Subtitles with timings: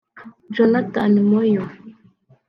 [0.53, 1.63] Jonathan Moyo